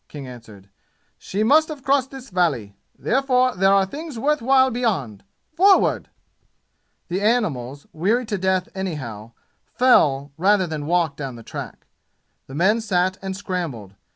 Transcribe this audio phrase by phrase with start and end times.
[0.07, 0.67] King answered.
[1.19, 2.75] "She must have crossed this valley.
[2.97, 5.23] Therefore there are things worth while beyond!
[5.53, 6.09] Forward!"
[7.07, 9.33] The animals, weary to death anyhow,
[9.75, 11.85] fell rather that walked down the track.
[12.47, 13.93] The men sat and scrambled.